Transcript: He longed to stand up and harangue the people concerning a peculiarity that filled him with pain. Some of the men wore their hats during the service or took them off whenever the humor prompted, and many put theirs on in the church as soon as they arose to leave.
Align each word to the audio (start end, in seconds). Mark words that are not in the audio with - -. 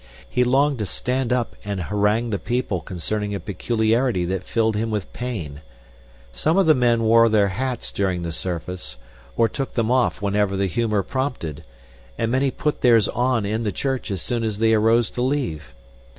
He 0.27 0.43
longed 0.43 0.79
to 0.79 0.87
stand 0.87 1.31
up 1.31 1.55
and 1.63 1.79
harangue 1.79 2.31
the 2.31 2.39
people 2.39 2.81
concerning 2.81 3.35
a 3.35 3.39
peculiarity 3.39 4.25
that 4.25 4.43
filled 4.43 4.75
him 4.75 4.89
with 4.89 5.13
pain. 5.13 5.61
Some 6.31 6.57
of 6.57 6.65
the 6.65 6.73
men 6.73 7.03
wore 7.03 7.29
their 7.29 7.49
hats 7.49 7.91
during 7.91 8.23
the 8.23 8.31
service 8.31 8.97
or 9.37 9.47
took 9.47 9.73
them 9.75 9.91
off 9.91 10.19
whenever 10.19 10.57
the 10.57 10.65
humor 10.65 11.03
prompted, 11.03 11.63
and 12.17 12.31
many 12.31 12.49
put 12.49 12.81
theirs 12.81 13.09
on 13.09 13.45
in 13.45 13.61
the 13.61 13.71
church 13.71 14.09
as 14.09 14.23
soon 14.23 14.43
as 14.43 14.57
they 14.57 14.73
arose 14.73 15.11
to 15.11 15.21
leave. 15.21 15.75